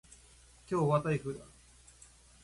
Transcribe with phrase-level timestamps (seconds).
[0.67, 1.45] 今日は台風だ。